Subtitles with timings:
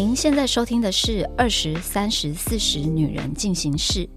[0.00, 4.08] 您现在收听的是二十三十四十女人进行式，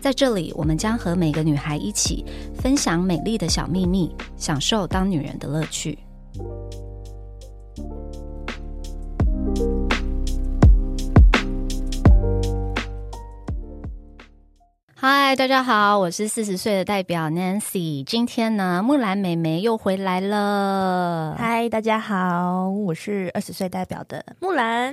[0.00, 5.96] 在这里，我们将和每个女孩一起分享美丽的小秘密，享受当女人的乐趣。
[14.96, 18.02] 嗨，大家好，我是四十岁的代表 Nancy。
[18.02, 21.36] 今天呢，木兰美眉又回来了。
[21.38, 24.92] 嗨，大家好，我是二十岁代表的木兰。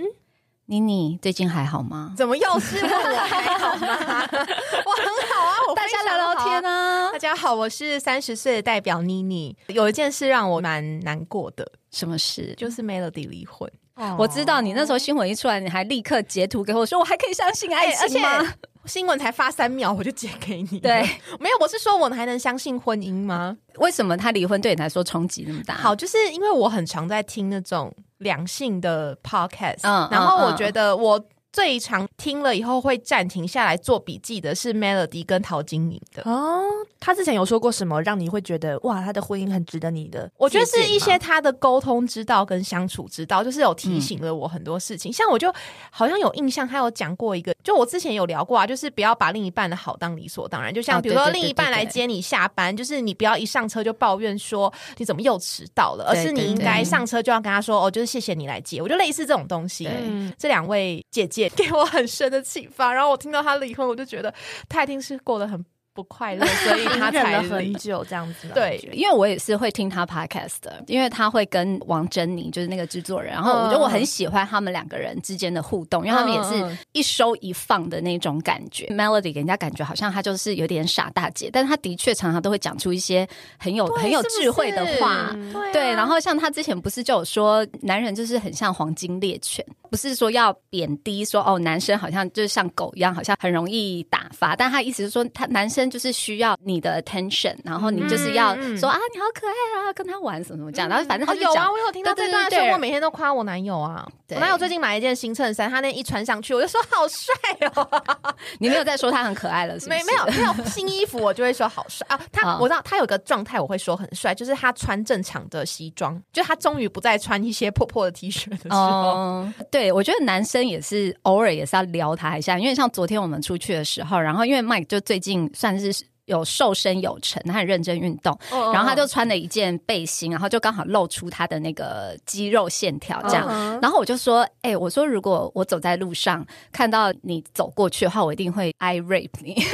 [0.69, 2.13] 妮妮最近还好吗？
[2.17, 3.87] 怎么又是问我还好吗？
[3.87, 7.09] 我很好啊，我大家聊聊天啊。
[7.09, 9.55] 大家好，我是三十岁的代表妮妮。
[9.67, 12.53] 有一件事让我蛮难过的，什么事？
[12.57, 13.71] 就是 Melody 离婚。
[14.17, 18.45] 我知道你那时候新闻一出来，你还立刻截图给我说，我还可以相信爱情吗？
[18.83, 20.79] 新闻才发三秒，我就截给你。
[20.79, 21.01] 对，
[21.39, 23.57] 没有，我是说我还能相信婚姻吗？
[23.77, 25.75] 为什么他离婚对你来说冲击那么大？
[25.75, 31.23] 好，就是因为我很常在听那种两性的 podcast，嗯，然后我觉得我。
[31.57, 36.61] 最常听了以后会暂停下来做笔记的是 Melody 跟陶晶莹的哦。
[36.99, 40.29] 他之前有说过什么让你会觉得哇，他的婚姻很值得你的？
[40.37, 45.11] 我觉得是一些他的沟通之道跟相处之道，就是有提醒了我很多事情。
[45.11, 45.51] 像我就
[45.89, 50.71] 好像有印象，他有讲过一个，就我之前有聊过啊，就是不要把另一半的好当理所当然。
[50.71, 59.89] 就像比如说另一半来接你下班，就是你不要一上车就抱怨说你怎么又迟到了，而是你应该上车就要跟他说哦，就是谢谢你来接我，就类似这种东西。
[60.37, 61.46] 这两位姐姐。
[61.55, 64.33] 给我很深的启发，然后我听到他离婚，我就觉得
[64.67, 65.63] 他一定是过得很。
[65.97, 68.47] 不快乐， 所以他忍了很久这样子。
[68.53, 78.85] 对，因为我也是会听他 podcast 的，因为他会跟王珍妮就是那个制作人，然后我觉得我很喜欢他们两个人之间的互动，因为他们也是一收一放的那种感觉。
[78.91, 85.35] Melody 给人家感觉好像他就是有点傻大姐，但是他的确常常都会讲出一些很有很有智慧的话。
[85.73, 95.86] 对，然后像他之前不是就有说，男人就是很像黄金猎犬，不是说要贬低说哦，男生好像就是像狗一样，好像很容易打发，但他意思是说他男生。
[95.89, 107.33] 就是需要你的 attention，然后你就是要说啊，你好可爱啊，跟他玩什么什么这样，然后反正他有啊，我有听到这段说，我每天都夸我男友啊，我男友最近买一件新衬衫，他那一穿上去，我就说好帅
[107.75, 107.87] 哦。
[108.59, 112.19] 你没有在说他很可爱了，是没没有没有新衣服，我就会说好帅啊。
[112.31, 119.47] 他我知道他有个状态，我会说很帅，就是他穿正常的西装，就他终于不再穿一些破破的 T 恤的时候。
[119.69, 125.76] 对，我觉得男生也是偶尔也是要撩他一下，因为像昨天我们出去的时候，然后因为 Mike 就最近算。
[125.79, 133.47] 是有瘦身有成，他很认真运动，然后他就穿了一件背心，然后就刚好露出他的那个肌肉线条，这样。
[133.81, 139.55] 然后我就说：“哎，我说如果我走在路上看到你走过去的话，我一定会 I rape 你。”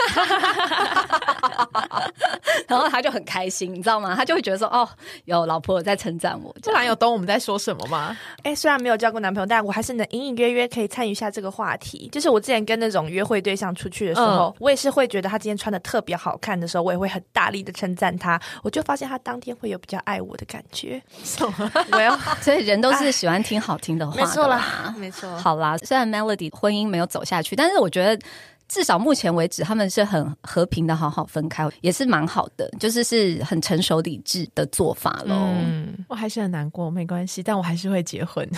[2.67, 4.15] 然后他就很开心，你知道吗？
[4.15, 4.87] 他就会觉得说：“哦，
[5.25, 8.17] 有老婆在称赞我。”不然有懂我们在说什么吗？
[8.43, 12.09] 哎，虽然没有交过男朋友，但我还是能隐隐约约可以参与一下这个话题。
[12.11, 18.39] 就是我之前跟那种约会对象出去的时候，我也是会觉得他今天穿的特别好看的时候，我也会很大力的称赞他。
[18.63, 21.01] 我就发现他当天会有比较爱我的感觉。
[21.91, 25.29] 我要，所以人都是喜欢听好听的话，没错啦，没错。
[25.37, 28.19] 好啦，虽然 Melody 婚姻没有走下去，但是我觉得。
[28.73, 35.35] 至少目前为止，他们是很和平的，好好分开，也是蛮好的，就是是很成熟理智的做法喽。
[35.35, 38.49] 嗯，我还是很难过，没关系，但我还是会结婚。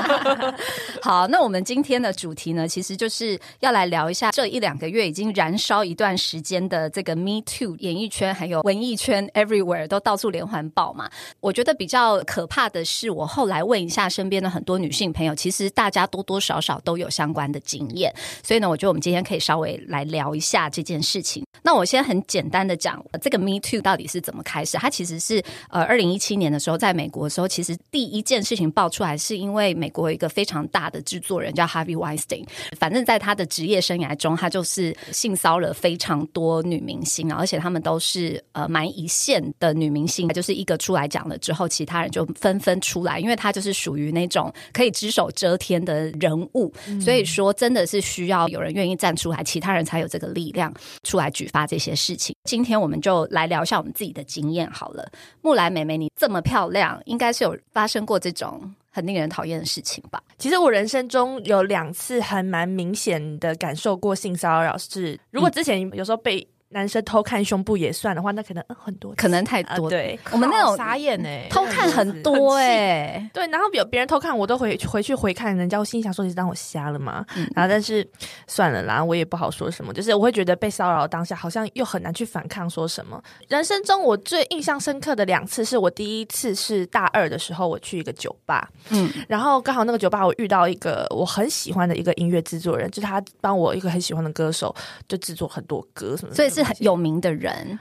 [1.02, 11.10] 好，那我们今天的主题呢，其实就是要来聊一下这一两个月已经燃烧一段时间的这个 Me Too 演艺圈还有文艺圈 Everywhere 都到处连环爆嘛。
[11.40, 18.10] 我觉得比较可怕的是，我后来问一下身边的很多女性朋友，其实大家多多少少都有相关的经验，
[18.42, 19.33] 所以呢，我觉得我们今天可以。
[19.34, 21.44] 可以稍微来聊一下这件事情。
[21.60, 24.76] 那我先很简单的讲，这个 Me Too 到底是怎么开始？
[24.76, 32.46] 它其实是呃，二零一七年的时候，在美国的时候，其实第一件事情爆出来，是因为美国一个非常大的制作人叫 Harvey Weinstein。
[32.78, 40.28] 反正在他的职业生涯中，他就是性骚扰非常多女明星啊，而且他们都是呃蛮一线的女明星。
[40.28, 46.70] 就是一个出来讲了之后，其他人就纷纷出来，因为他就是属于那种可以只手遮天的人物，
[47.00, 49.24] 所以说真的是需要有人愿意站出。
[49.24, 50.70] 出来，其他人才有这个力量
[51.02, 52.36] 出来举发这些事情。
[52.44, 55.10] 今天我们就来聊一下我们自己的经验好了。
[55.40, 60.22] 木兰妹妹，你这么漂亮，应该是有发生过这种很令人讨厌的事情吧？
[60.36, 66.46] 其实我人生中有两次还蛮明显的感受过性骚扰，是如果之前有时候被。
[66.74, 69.84] 男生偷看胸部也算的话，那可能、嗯、很多，可能太多。
[69.84, 70.18] 呃对。
[70.32, 77.24] 我们那种傻眼哎，偷看很多哎、对，然后有别人偷看，我都回回去回看人家，我心想说你是当我瞎了吗？
[77.54, 78.06] 然后但是
[78.48, 83.22] 算了啦，我也不好说什么，就是我会觉得被骚扰当下，好像又很难去反抗说什么。
[83.48, 94.74] 人生中我最印象深刻的两次，是我第一次是大二的时候，我去一个酒吧，嗯，然后刚好那个酒吧我遇到一个我很喜欢的一个音乐制作人，就是他帮我一个很喜欢的歌手
[95.06, 97.78] 就制作很多歌什么的，所以是很有名的人。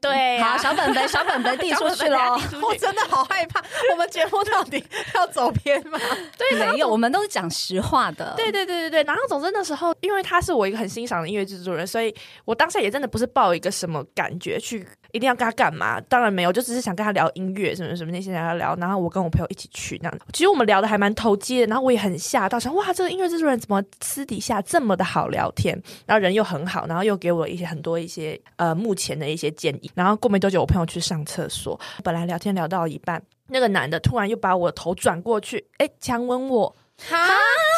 [0.00, 2.38] 对啊、好，小本本， 小本本递出去喽。
[2.60, 4.84] 我真的好害怕， 我们节目到底
[5.14, 5.98] 要走偏吗？
[6.36, 8.34] 对，没有，我们都是讲实话的。
[8.36, 12.14] 对对对对对，然后总之那时候，因为他是我一个很欣赏的音乐制作人，所以
[12.44, 20.18] 我当下也真的不是抱一个什么感觉去一定要跟他干嘛，当然没有，就只是想跟他聊音乐什么什么那些聊聊，然后我跟我朋友一起去那样。
[20.32, 29.90] 其实我们聊的还蛮投机的，然后我也很吓到，想哇，这个音乐制作人怎么私底下这么的好聊天，然后人又很好，然后又给我一些很多一些呃目前的一些建议。
[29.94, 36.74] 然后过没多久，我朋友去上厕所，本来聊天聊到一半，那个男的突然又把我头转过去，哎，强吻我。
[37.08, 37.28] 哈，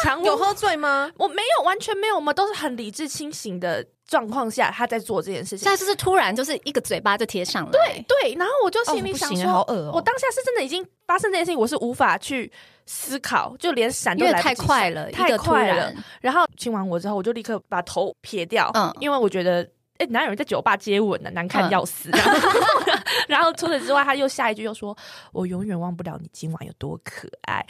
[0.03, 1.11] 强有喝醉吗？
[1.17, 5.71] 我没有，完全没有，我们都是很理智清醒的状况下，他在做这件事情现。
[5.71, 12.51] 在就是突然就是一个嘴巴就贴上了，对对，然后我就心里想说，哦好恶哦我当下是真的已经发生这件事情，我是无法去
[12.85, 16.03] 思考，就连闪都来不及闪快了，太快了然。。
[16.21, 19.67] 然后亲完我之后，我就立刻把头撇掉，嗯因为我觉得。
[19.99, 21.29] 哎，哪有人在酒吧接吻呢？
[21.31, 22.11] 难看嗯要死！
[22.11, 22.39] 然后
[23.27, 24.95] 然后除此之外，他又下一句又说
[25.33, 27.65] ：“我永远忘不了你今晚有多可爱。”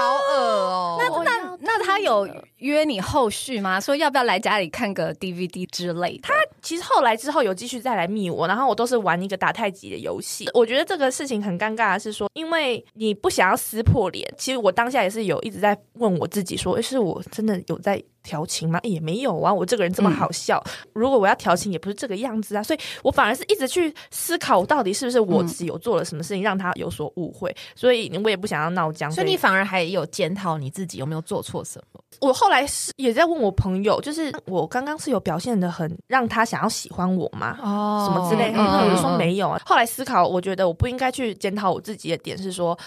[0.00, 0.98] 好恶哦！
[0.98, 2.26] 那那那他有
[2.56, 3.78] 约你后续吗？
[3.78, 6.20] 说要不要来家里看个 DVD 之类的？
[6.22, 10.48] 他其实后来之后有继续再来密我，然后我都是玩一个打太极的游戏。
[10.54, 18.78] 我觉得这个事情很尴尬的是说，因为你不想要撕破脸，其实我当下也是有一直在问我自己说，诶是我真的有在调情吗？
[18.82, 20.62] 也没有啊，我这个人这么好笑，
[20.92, 32.00] 如果我要调情也不是这个样子啊，所以我反而是一直去思考，我到底是不是我自己有做了什么事情让他有所误会，所以我也不想要闹僵，所以你反而还有检讨你自己有没有做错什么？
[32.20, 37.56] 我后来是也在问我朋友，就是我刚刚是有表现的很让他想要喜欢我吗？
[37.62, 39.60] 哦什么之类的，我就说嗯没有啊。
[39.64, 42.78] 后来思考，我觉得我不应该去检讨我自己的点是说，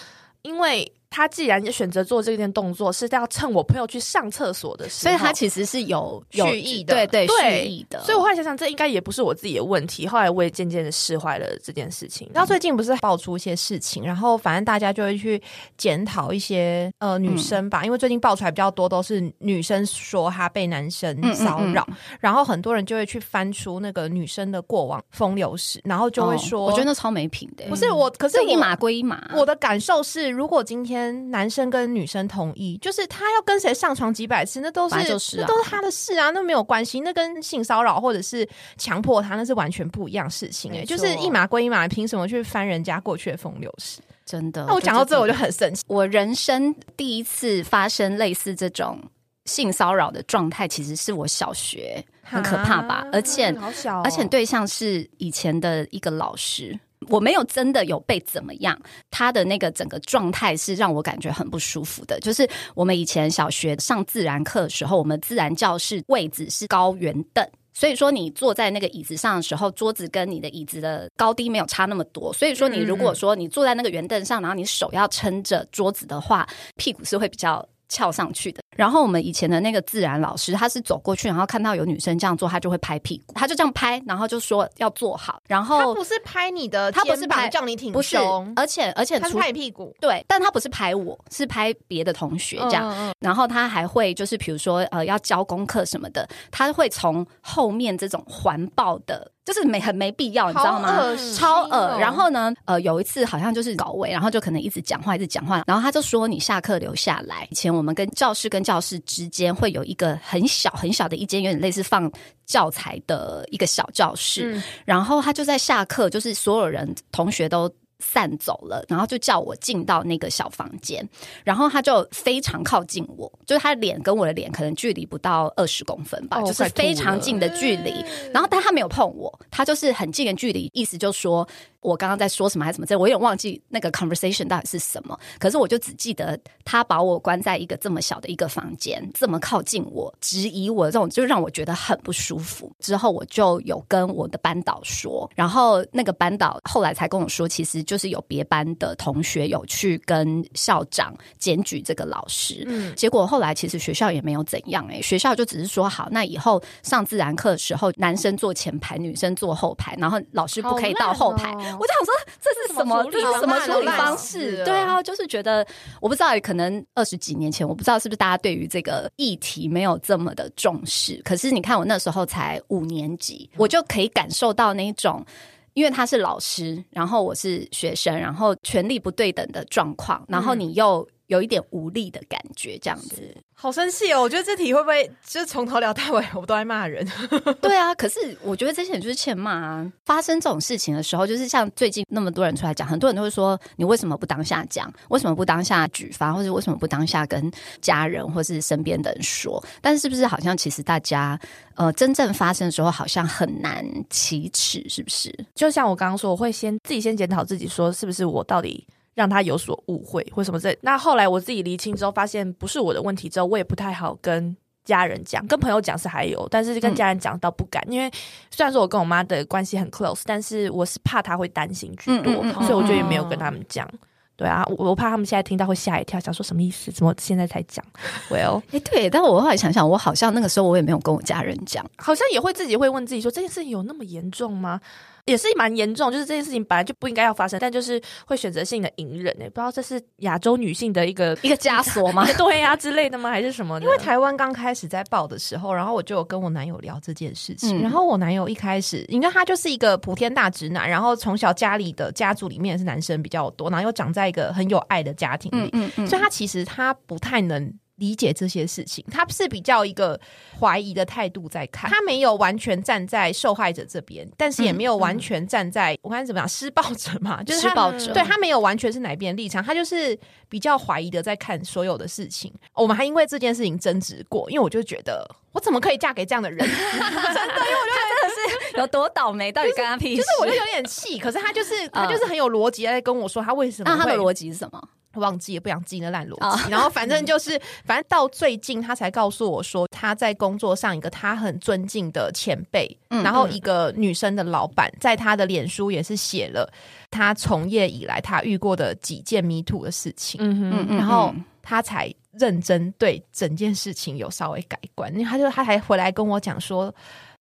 [0.43, 8.03] 因为他既然选择做这件动作，是要趁我朋友去上厕所的时候，所以他其实是有有蓄意的对对对蓄意的。
[8.03, 10.07] 所以我后来想想，这应该也不是我自己的问题。
[10.07, 12.27] 后来我也渐渐的释怀了这件事情。
[12.33, 15.39] 然后最近不是爆出一些事情，然后反正大家就会去
[15.77, 21.87] 检讨一些呃女生吧，因为最近爆出来比较多都是女生说她被男生骚扰，
[22.19, 29.29] 然后很多人就会去翻出那个女生的过往风流史，然后就会说，哦我觉得那超没品的，不是我，可是我一码归一码。
[29.35, 38.47] 我的感受是，如果今天男生跟女生同意，就是他要跟谁上床几百次，那都是就是啊那都是他的事啊，那没有关系，那跟性骚扰或者是
[38.77, 40.79] 强迫他那是完全不一样事情、欸。
[40.79, 44.01] 没错就是一码归一码，凭什么去翻人家过去的风流史？
[44.25, 45.83] 真的，那我讲到这，我就很生气。
[45.87, 48.97] 我人生第一次发生类似这种
[49.45, 53.09] 性骚扰的状态，其实是我小学，很可怕吧啊？
[53.11, 56.79] 而且好小哦、而且对象是以前的一个老师。
[57.09, 58.79] 我没有真的有被怎么样，
[59.11, 62.19] 他的那个整个状态是让我感觉很不舒服的。
[62.19, 67.47] 就是我们以前小学上自然课的时候，我们自然教室位置是高圆凳。
[67.75, 72.31] 所以说，你坐在那个椅子上的时候，桌子跟你的椅子的高低没有差那么多。
[72.31, 78.61] 所以说，你如果说你坐在那个圆凳上，然后你手要撑着桌子的话，屁股是会比较翘上去的。
[78.75, 85.39] 然后我们以前的那个自然老师，他是走过去，然后看到有女生这样做，他就会拍屁股，他就这样拍，然后就说要坐好。
[85.47, 89.95] 然后他后不是拍你的他不是拍叫你挺胸，，而且而且他是拍屁股。
[90.01, 92.89] 对，但他不是拍我，是拍别的同学这样。
[92.89, 101.15] 嗯嗯然后他还会就是比如说呃要交功课什么的，他会从后面这种环抱的，就是没很没必要，你知道吗？
[101.37, 101.97] 超恶哦。
[101.99, 107.47] 然后呢，呃，有一次好像就是搞位，然后就可能一直讲话，一直讲话，然后他就说你下课留下来。
[107.51, 112.11] 以前我们跟教室跟教室之间会有一个很小很小的一间，有点类似放
[112.45, 114.55] 教材的一个小教室。
[114.55, 117.69] 嗯然后他就在下课，就是所有人同学都。
[118.03, 121.07] 散走了，然后就叫我进到那个小房间，
[121.43, 128.03] 然后他就非常靠近我，就是他的脸跟我的脸可能距离不到二十公分吧，就是非常近的距离。
[128.33, 131.47] 然后但他没有碰我，他就是很近的距离，意思就是说
[131.83, 135.17] 我刚刚在说什么还是什么，这我有点忘记那个 conversation 到底是什么。
[135.39, 142.71] 可是我就只记得他把我关在一个这么小的一个房间，这么靠近我，质疑我这种，就让我觉得很不舒服。
[142.79, 152.63] 之后我就有跟我的班导说，然后那个班导后来才跟我说，其实就是有别班的同学有去跟校长检举这个老师。
[152.67, 161.53] 嗯，结果后来其实学校也没有怎样，哎，学校就只是说好，那以后上自然课的时候，男生坐前排，女生坐后排，然后老师不可以到后排。
[161.79, 163.03] 我就想说，这是什么？
[163.11, 164.63] 这是什么处理方式？
[164.63, 165.65] 对啊，就是觉得
[166.01, 171.21] 我不知道，可能二十几年前，我不知道是不是大家对于这个议题没有这么的重视。
[171.23, 175.25] 可是你看，我那时候才五年级，我就可以感受到那种，
[175.73, 183.35] 因为他是老师，然后我是学生，然后权力不对等的状况，然后你又有一点无力的感觉，这样子。
[183.55, 184.21] 好生气哦！
[184.21, 187.07] 我觉得这题会不会就是从头聊到尾，我都在骂人？
[187.61, 189.91] 对啊，可是我觉得这些人就是欠骂啊！
[190.05, 194.91] 发生这种事情的时候，就是像最近那么多人出来讲，很多人都会说：你为什么不当下讲？
[195.09, 196.33] 为什么不当下举发？
[196.33, 199.63] 或者为什么不当下跟家人或是身边的人说？
[199.81, 201.39] 但是是不是好像其实大家
[201.75, 204.83] 呃真正发生的时候，好像很难启齿？
[204.89, 205.33] 是不是？
[205.55, 208.85] 就像我刚刚说，我会先自己先检讨自己，说是不是我到底。
[209.15, 218.11] 让他有所误会或什么这，那后来我自己厘清之后，发现不是我的问题之后，我也不太好跟家人讲，跟朋友讲是还有，但是跟家人讲倒不敢，因为
[218.51, 223.87] 虽然说我跟我妈的关系很 close，但是我是怕他会担心居多，所以我就也没有跟他们讲。
[224.35, 226.91] 对啊，我我怕他们现在听到会吓一跳，想说什么意思？
[226.91, 227.85] 怎么现在才讲
[228.31, 234.81] ？Well， 哎，对，但我后来想想，我好像那个时候我也没有跟我家人讲，好像也会自己会问自己说，这件事情有那么严重吗？
[235.25, 242.25] 也是蛮严重，就是这件事情本来就不应该要发生，但就是会选择性的隐忍诶，不知道这是亚洲女性的一个 一个枷锁吗？
[242.37, 243.29] 对呀之类的吗？
[243.29, 243.79] 还是什么？
[243.79, 257.73] 因为台湾刚开始在报的时候，然后我就有跟我男友聊这件事情，然后我男友一开始，因为他就是一个普天大直男，然后从小家里的家族里面是男生比较多，然后又长在一个很有爱的家庭里，嗯嗯所以他其实他不太能。
[258.03, 260.19] 理解这些事情，他是比较一个
[260.59, 270.19] 怀疑的态度在看，他没有完全站在受害者这边，但是也没有完全站在我看怎么讲施暴者嘛，就是施暴者，对他没有完全是哪边立场，他就是
[270.49, 272.53] 比较怀疑的在看所有的事情。
[272.73, 276.59] 我们还因为这件事情争执过，因为我就觉得我怎么可以嫁给这样的人？
[276.67, 283.89] 真的，因为我觉得真的是有多倒霉，到底跟他屁就是我就有点气，可是他就是他就是很有逻辑在跟我说他为什么？
[283.89, 284.89] 那他的逻辑是什么？
[285.19, 296.71] 忘记也不想记那烂逻辑， 然后反正就是，反正到最近他才告诉我说，他在工作上一个他很尊敬的前辈，然后一个女生的老板，在他的脸书也是写了
[297.11, 306.93] 他从业以来他遇过的几件迷途的事情，嗯嗯，然后他才认真对整件事情有稍微改观，因为他就他还回来跟我讲说。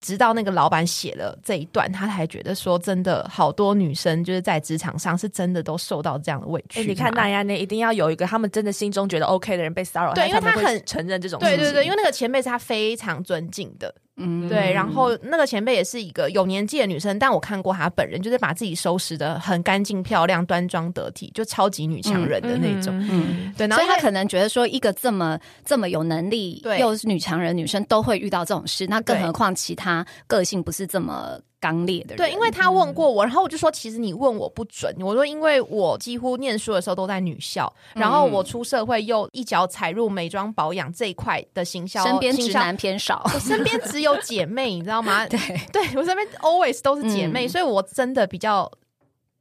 [0.02, 6.84] 直到那个老板写了这一段，他才觉得说，真的好多女生就是在职场上是真的都受到这样的委屈。
[6.84, 11.38] 你看那样，那一定要有一个他们真的心中觉得 OK 的人被骚扰，对，因为他很承认这种。
[11.38, 13.94] 对对对，因为那个前辈是他非常尊敬的。
[14.16, 22.94] 嗯，对，然后那个前辈也是一个有年纪的女生，但我看过她本人，就是把自己收拾的很干净漂亮、端庄得体，就超级女强人的那种。
[23.10, 31.40] 嗯，对，所以她可能觉得说，一个这么这么有能力又是女强人女生都会遇到这种事，那更何况其他个性不是这么。
[31.62, 34.92] 刚烈的人，对，因为他问过我，然后我就说，其实你问我不准。
[34.98, 45.24] 我说，因为我几乎念书的时候都在女校，然后我出社会又一脚踩入美妆保养这一块的行销，身边直男偏少， 我身边只有姐妹，你知道吗？
[45.30, 45.38] 对，
[45.72, 48.68] 对我身边 always 都是姐妹，所以我真的比较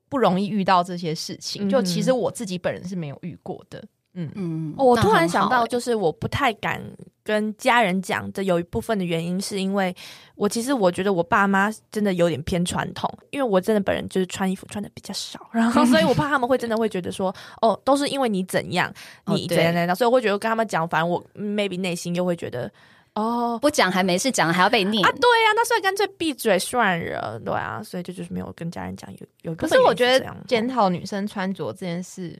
[0.08, 1.68] 不容易遇到这些事情。
[1.68, 3.84] 就其实我自己本人是没有遇过的。
[4.13, 6.84] 嗯嗯，我突然想到，就是我不太敢
[7.24, 9.96] 跟家人讲的，有一部分的原因是因为
[10.36, 18.94] 我其实我觉得我爸妈真的有点偏传统，因为我真的本人就是穿衣服穿的比较少，然后 所以我怕他们会真的会觉得说，哦，都是因为你怎样，
[19.28, 22.72] 你怎样怎样，所以我会觉得跟他们讲，反正我 maybe 内心又会觉得。
[23.13, 25.12] 哦，不讲还没事，讲还要被念啊！
[25.12, 29.56] 对呀，那所以干脆闭嘴算了，对啊，所以就就是没有跟家人讲，有有。
[29.56, 32.39] 可是我觉得检讨女生穿着这件事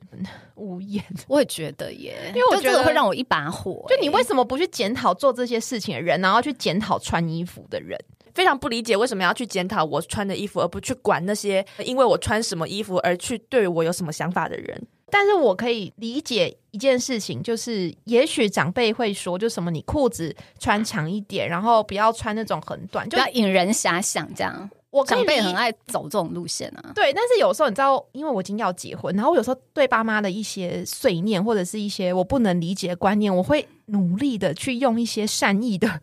[0.54, 3.84] 无言，我也觉得耶，因为我觉得会让我一把火。
[3.86, 7.98] 就你为什么不去检讨做这些事情的人，然后去检讨穿衣服的人？
[8.34, 14.86] 非常不理解为什么要去检讨我穿的衣服，而不去管那些因为我穿什么衣服而去对我有什么想法的人。
[15.12, 24.26] 但是我可以理解一件事情，就是也许长辈会说，就什么你裤子穿长一点，然后不要穿那种很短，就要引人遐想。
[24.34, 26.92] 这样，我长辈很爱走这种路线啊。
[26.94, 36.00] 对，但是有时候你知道，因为我已经要结婚，然后我有时候对爸妈的一些碎念，或者是一些我不能理解的观念，我会努力的去用一些善意的。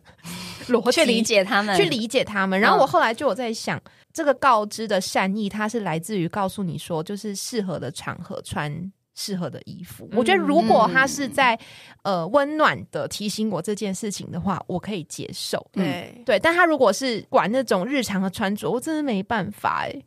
[0.68, 2.60] 逻辑去理解他们，去理解他们。
[2.60, 8.92] 然后我后来就有在想，这个告知的善意，它是来自于告诉你说，就是适合的场合穿。
[9.20, 11.58] 适合的衣服，我觉得如果他是在
[12.04, 15.64] 呃温暖的提醒我这件事情的话，我可以接受。
[15.70, 20.02] 对对，但他如果是管那种日常的穿着，我真的没办法哎，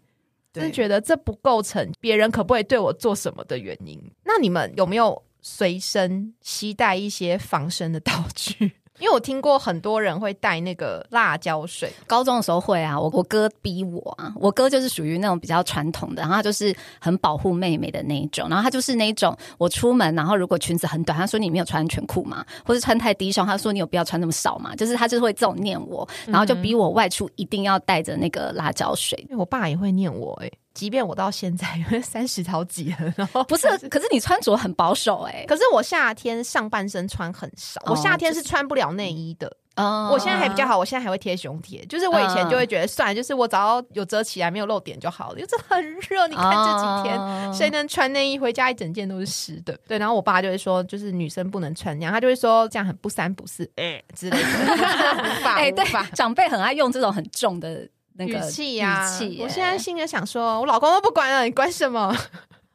[0.51, 4.01] 真的觉得这不构成别人可不可以对我做什么的原因。
[4.23, 8.71] 那你们有没有随身携带一些防身的道具？
[8.99, 30.51] 因为我听过很多人会带那个辣椒水，高中的时候会啊，我我哥逼我啊，我哥就是属于那种比较传统的，然后他就是很保护妹妹的那一种，然后他就是那种我出门，然后如果裙子很短，他说你没有穿安全裤嘛，或者穿太低胸，他说你有必要穿那么少嘛，就是他就是会这种念我，然后就逼我外出一定要带着那个辣椒水，我爸也会念我哎。
[30.73, 35.45] 即便我到现在因为 三十好几了，然后不是，可是你穿着很保守哎。
[35.47, 39.55] 可是我夏天上半身穿很少，我夏天是穿不了内衣的。
[39.75, 41.83] 哦，我现在还比较好，我现在还会贴胸贴。
[41.87, 45.39] 就是我以前就会觉得，算了，就是我只要有遮起来，没有露点就好了。
[45.39, 49.75] 因为这很热，你看这几天谁能穿内衣回家一整件都是湿的？
[49.87, 54.47] 对，然后我爸就会说，就是女生不能穿那样，他就会说这样很不三不四，哎之类的。
[55.57, 57.87] 哎，对，长辈很爱用这种很重的。
[58.17, 59.09] 语气呀。
[59.39, 62.15] 我现在心里想说，我老公都不管了，你管什么？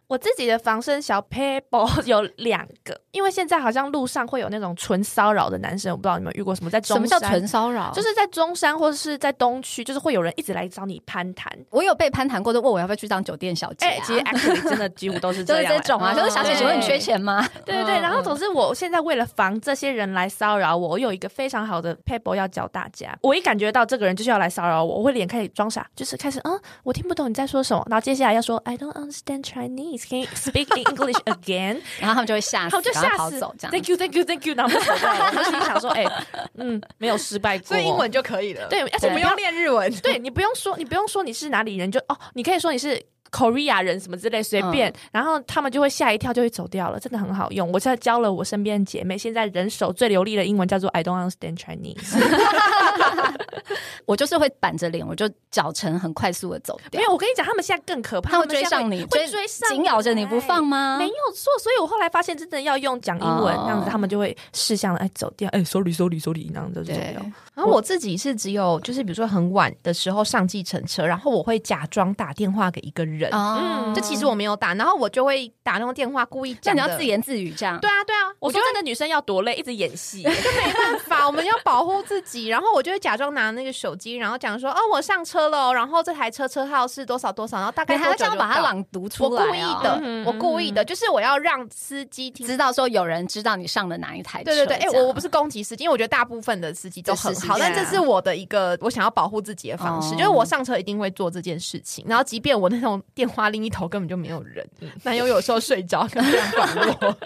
[0.08, 3.00] 我自己的防身小 paper 有两个。
[3.12, 6.70] 因为现在好像路上会有那种纯骚扰的男生，我不知道你们遇过什么？
[6.70, 7.90] 在中山什么叫纯骚扰？
[7.92, 11.52] 就是在中山或者是在东区，就是会有人一直来找你攀谈。
[11.70, 13.86] 我有被攀谈过，就问我要不要去当酒店小姐。
[13.86, 17.46] 哎，其实 actually 真的几乎都是这样，这种啊，就是小姐请问你缺钱吗？
[17.64, 18.00] 对对对。
[18.00, 23.18] 然后总之，我现在为了防这些人来骚扰我，我有一个非常好的 paper 要教大家。
[23.22, 27.84] 我一感觉到这个人就是要来骚扰我，我会脸开始装傻，就是开始嗯，我听不懂你在说什么。
[27.90, 31.80] 然后接下来要说 I don't understand Chinese, can you speak English again？
[31.98, 33.70] 然后他们就会吓死，就吓死，这样。
[33.70, 34.54] Thank you, thank you, thank you。
[34.54, 36.04] 然后我心里想说，哎，
[36.58, 38.66] 嗯，没有失败过，所以英文就可以了。
[38.68, 39.90] 对，而且不用练日文。
[40.02, 43.02] 对你不用说，你不用说你是哪里人，就哦，你可以说你是。
[43.30, 46.98] Korea 人什么之类随便，然后他们就会吓一跳，就会走掉了。
[46.98, 52.16] 真的很好用，我现在教了我身边的姐妹，现在人手最流利的英文叫做 I don't understand Chinese。
[54.08, 56.98] 我就是会板着脸，我就脚程很快速的走掉。
[56.98, 60.96] 没有，我跟你讲，他们现在更可怕，他会追上你，会追上，紧咬着你不放吗？
[60.98, 67.22] 没有错，所以我后来发现，真的要用讲英文这样子，他们就会识相的哎走掉，哎，sorry sorry sorry，那样子走掉。
[67.54, 73.28] 然后我自己是只有就是比如说很晚的时候上计程车，然后我会假装打电话给一个人。
[73.34, 77.78] 嗯，就其实我没有打，然后我就会打那种电话，故意讲你要自言自语这样。
[77.80, 82.46] 对啊，对啊，我说这个女生要多累，一直演戏， 就没办法，我们要保护自己。
[82.46, 89.42] 然后我就会假装拿那个手机，然后讲说哦，我上车了，然后这台车车号是多少多少，然后大概还要这样把它朗读出来。
[89.42, 94.44] 我故意的，我故意的，就是我要让司机知道说有人知道你上了哪一台车。
[94.44, 102.04] 对对对，哎，我我不是攻击司机，因为我觉得大部分的司机都很好，但这是我的一个我想要保护自己的方式，就是我上车一定会做这件事情。
[102.08, 104.66] 然后即便我那种电话另一头根本就没有人，
[105.02, 106.68] 男友有时候睡着，可能这样管
[107.00, 107.16] 我。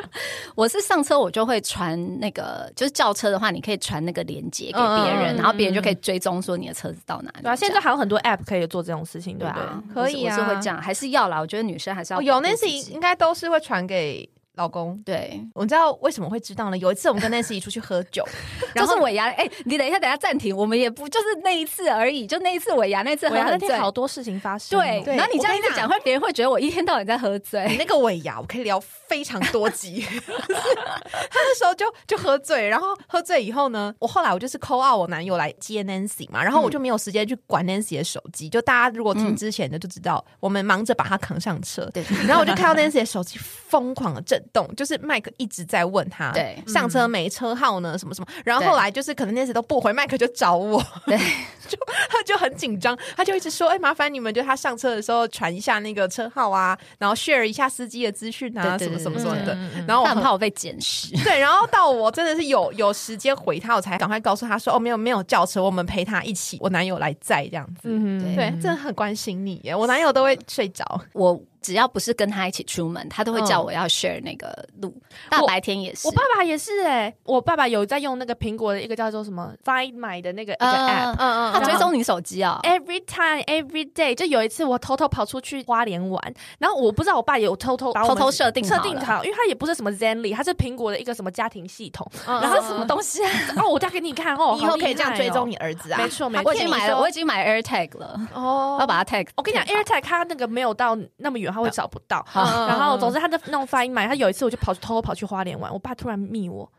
[0.55, 7.43] 我是上车我就会传那个，就是叫车的话，你可以传那个链接给别人，然后别人就可以追踪说你的车子到哪里。
[7.43, 11.39] 对啊，现在还有很多 App 可以做这种事情，对不对，可以啊，是会这样，还是要啦。
[11.39, 14.27] 我觉得女生还是要有那些应该都是会传给。
[14.57, 16.77] 老公，对，我知道为什么会知道呢？
[16.77, 18.23] 有一次我们跟 Nancy 出去喝酒，
[18.77, 19.31] 就是尾牙。
[19.31, 24.79] 哎，你等一下，等一下暂停，我们也不就是那一次而已，就那一次尾牙那次喝很醉，好多事情发生。
[24.79, 27.67] 对，然后你这样一直讲，会别人会觉得我一天到晚在喝醉。
[27.67, 30.05] 你那个尾牙，我可以聊非常多集。
[30.29, 38.51] 他那时候就就喝醉，然后喝醉以后呢，我后来我就是 call out 我男友来接 Nancy 嘛，然后我就没有时间去管 Nancy 的手机。
[38.51, 41.89] 就大家如果听之前的就知道，我们忙着把他扛上车。
[41.95, 44.42] 对，然后我就看到 Nancy 的手机疯狂的震。
[44.53, 47.97] 动就是麦克一直在问他，对，上车没车号呢？
[47.99, 48.27] 什么什么？
[48.45, 51.17] 然后后来就是可能那次都不回，麦克就找我，对，
[51.69, 51.79] 就
[52.09, 61.39] 他就很紧张，他就一直说：“哎，麻烦你们，就他上车的时候传一下那个车号啊，然后 share 一下司机的资讯啊，什么什么什么的。”然后我很怕我被捡拾， 对。
[61.39, 71.41] 然后到我真的是有有时间回他，我才赶快告诉他说：“哦，没有没有叫车，我们陪他一起，我男友来载这样子。”嗯，对，真的很关心你耶，我男友都会睡着我。
[71.63, 74.95] 只要不是跟他一起出门，他都会叫我要 share 那个路。
[75.31, 84.15] 大白天也是，我爸爸也是哎，我爸爸有在用那个苹果的一个叫做什么 Find My 的那个一个 app，嗯嗯，他追踪你手机啊，Every time, every day。
[84.15, 93.31] 就有一次我偷偷跑出去花莲玩，然后我不知道我爸有偷偷偷偷设定设定好，因为他也不是什么 Zenly，他是苹果的一个什么家庭系统，然后什么东西啊？
[93.63, 95.99] 哦，我再给你看哦，以后可以这样追踪你儿子啊？
[95.99, 98.21] 没错没错，我已经买了，我已经买 AirTag 了。
[98.35, 99.29] 哦，要把它 tag。
[99.37, 102.25] 我跟你讲，AirTag 它那个没有到那么远，他会找不到。
[102.35, 106.71] 然后，总之他的那种发音嘛，他有一次我就跑偷偷跑去花莲玩，我爸突然密我。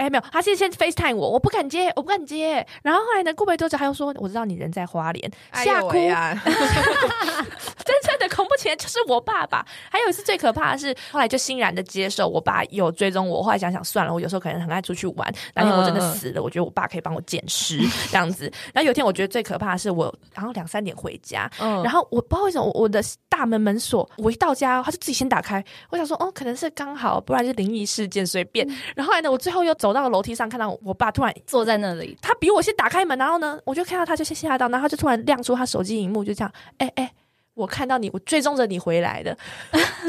[0.00, 2.66] 哎，没有，他先先 FaceTime 我，我不敢接，我不敢接。
[2.82, 5.90] 然后后来呢，过没多久他又说，我知道你人在花莲，吓哭。
[7.84, 9.66] 真正的恐怖情人就是我爸爸。
[9.90, 13.42] 还有一次最可怕的是，后来就欣然的接受我爸有追踪我。
[13.42, 17.78] 后来想想算了，我有时候可能很爱出去玩，哪天我真的死了，我觉得我爸可以帮我捡尸
[18.10, 18.50] 这样子。
[18.72, 25.62] 然后有一天我觉得最可怕的是，我然后两三点回家，然后我不知道为什么我的大门门锁，我一到家他就自己先打开。
[25.90, 28.66] 我想说哦，可能是刚好，不然就灵异事件随便。
[28.94, 37.12] 然后来呢，我最后又走走到楼梯上，看到我爸突然坐在那里，他比我先打开门，然后呢，我就看到他就先吓到，然后他就突然亮出他手机荧幕，就这样，哎哎。
[37.54, 39.36] 我看到你，我追踪着你回来的，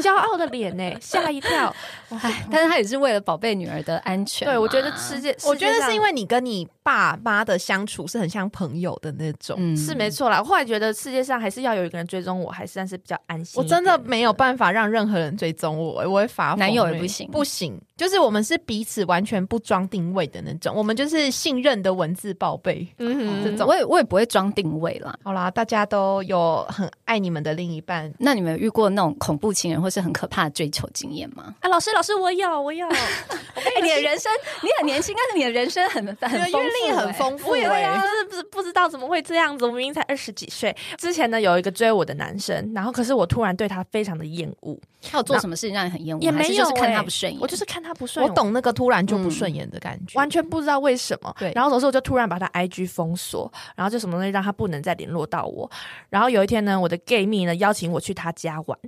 [0.00, 1.74] 骄傲的脸呢，吓一跳。
[2.08, 4.46] 哎，但是他也是为了宝贝女儿的安全。
[4.46, 10.42] 对，我觉得世界，我觉得是因为你跟你爸妈的相处是很像朋友的那种，嗯是没错啦。
[10.42, 13.60] 后来觉得世界上还是要有一个人追踪我，还算是比较安心。
[13.60, 17.78] 我真的没有办法让任何人追踪我，我会发男友也不行，不行。
[17.96, 22.86] 就是我们是彼此完全不装定位的那种，我们就是信任的文字报备。
[22.98, 25.16] 嗯，这种我也我也不会装定位啦。
[25.22, 28.12] 好啦，大家都有很爱你们的另一半。
[28.18, 31.54] 那你们有遇过那种恐怖情人或是很可怕的追求经验吗？
[31.60, 32.86] 啊，老师，老师，我有，我有。
[32.92, 34.30] 哎，你的人生
[34.62, 37.52] 你很年轻，但是你的人生很 很阅历很丰富。
[37.52, 39.64] 对呀，就是不是不知道怎么会这样子。
[39.64, 40.76] 我明明才二十几岁。
[40.98, 44.78] 之前呢，有一个追我的男生，然后可是我突然对他非常的厌恶。
[45.04, 46.20] 他有做什么事情让你很厌恶？
[46.20, 47.40] 也没有，看他不顺眼。
[47.40, 48.30] 我就是看他不顺眼。
[48.30, 51.34] 我懂那个突然就不顺眼的感觉，完全不知道为什么。
[51.38, 51.50] 对。
[51.54, 55.68] 然后有时候我就突然把他 IG 封锁，然后就什么东西让他不能再联络到我。
[56.08, 58.78] 然后有一天呢，我的 gay 蜜呢邀请我去他家玩。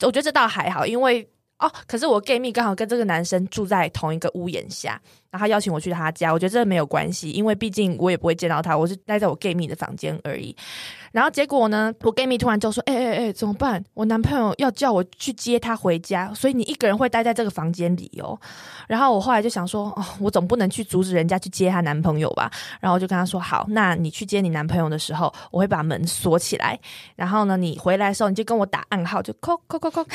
[0.00, 1.28] 我觉得这倒还好，因为
[1.58, 5.00] 哦，可是我 gay 蜜刚好跟这个男生住在同一个屋檐下，
[5.34, 10.54] 然后他邀请我去他家，我觉得这没有关系，因为毕竟我也不会见到他，我是待在我 gay 蜜的房间而已。
[11.10, 11.92] 然后结果呢？
[12.02, 13.82] 我 gay 蜜突然就说：“哎哎哎，怎么办？
[13.94, 18.38] 我男朋友要叫我去接他回家，所以你一个人会待在这个房间里哦。”
[18.88, 26.78] 然后我后来就想说：“哦，我总不能去阻止人家去接她男朋友吧？”然后我就跟他说：“好，那你去接你男朋友的时候，我会把门锁起来。
[27.14, 30.10] 然后呢，你回来的时候你就跟我打暗号，就扣扣扣扣扣。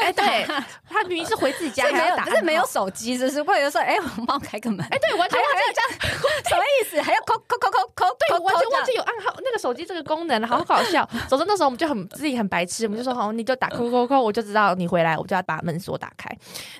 [0.00, 0.46] 哎， 对，
[0.88, 4.86] 他明明是回自己家，没有，不是没有手机，只是为了说，哎，我帮我开个门。
[4.90, 7.00] 哎，对，完全忘记这样，什么意思？
[7.02, 8.06] 还要扣扣扣扣扣？
[8.18, 9.88] 对，完全忘记有暗号，那个手机。
[9.88, 16.28] 这个功能好搞笑， 总之那时候我们就很自己很白痴，我们就说好，你就打扣扣扣，我就知道你回来，我就要把门锁打开。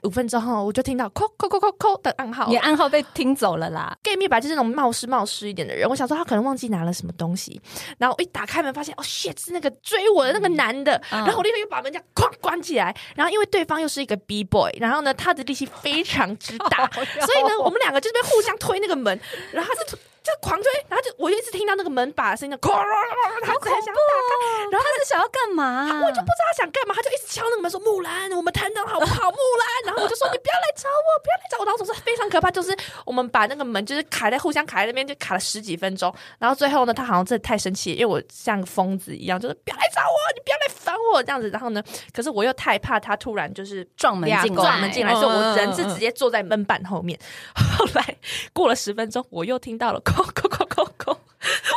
[0.03, 3.97] 五分钟后，我就听到扣扣扣扣扣的暗号，你暗号被听走了啦。
[4.03, 7.59] gay 蜜白就是那种冒失冒失一点的人，我想说他可能忘记拿了什么东西，
[7.97, 16.87] 然后我一打开门发现哦，shit 是那个追我的那个男的，然后我立刻又把门这样哐关起来，然后因为对方又是一个 b boy，然后呢他的力气非常之大，
[17.27, 19.19] 所以呢我们两个就是被互相推那个门，
[19.53, 19.99] 然后他就。
[20.29, 25.89] 就狂追，然后就我就一直听到那个门把的声音，哐啷啷啷，他很想打开，然后他是想要干嘛？
[26.05, 36.13] 我就不知道他想干嘛，他就一直敲那个门说：“木兰，我们谈谈好不好？”木兰，然后我就说：“你不要来找我，不要来找我。”然后总是非常可怕，就是我们把那个门就是卡在互相卡在那边，就卡了十几分钟。
[36.39, 41.49] 然后最后呢，他好像真的太生气，因为我像疯子一样，就是不要来找我，你不要来烦我这样子。
[41.51, 47.19] 然后呢，可是我又太怕他突然就是撞门进撞门进来，所以我人是直接坐在门板后面。
[47.55, 48.17] 后来
[48.53, 51.19] 过了十分钟，我又听到了扣扣扣扣。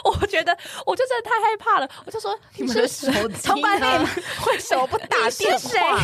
[0.03, 4.01] 我觉得我就真的太害怕了，我就说你们的手从外面
[4.47, 5.99] 为什么不打电话？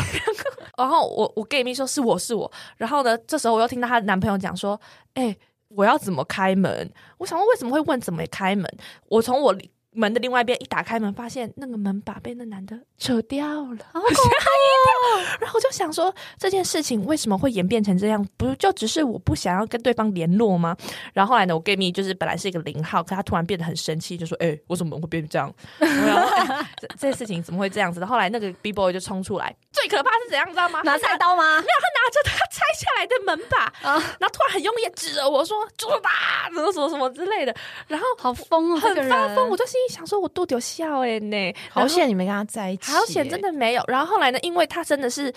[0.76, 4.80] 然后我我 gay 蜜说是我是我，然后呢，这时候我又听到她男朋友讲说，
[5.14, 5.36] 哎，
[5.68, 6.90] 我要怎么开门？
[7.18, 8.66] 我想问为什么会问怎么开门？
[9.08, 9.54] 我从我。
[9.92, 14.18] 门的另外一边一打开门，发现那个门把被那男的扯掉了，吓一跳。
[15.40, 18.24] 然后我就想说，这件事情为什么会演变成这样？
[18.36, 20.76] 不就只是我不想要跟对方联络吗？
[21.12, 25.52] 然后后来呢，我 gay 蜜就是本来是一个零号，可他突然变得很生气，就说：“哎，为什么会变成这样？
[26.80, 30.80] 这 这事情怎么会这样子的？”后来那个 B boy 就冲出来，最可怕是怎样，知道吗？
[30.84, 31.56] 拿菜刀吗？
[31.60, 37.54] 没有，他拿着他拆下来的门把啊，然后突然很用力指着我说：“住吧，什么什么什么之类的。”
[37.88, 45.32] 然后好疯哦，很发疯，我就心里想说：“我肚子有笑哎呢，好险你没跟他在一起，好险真的没有。”然后后来呢，因为他真的是